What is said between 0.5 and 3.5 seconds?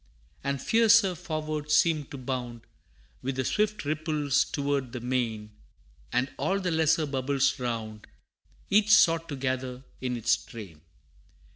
fiercer forward seemed to bound, With the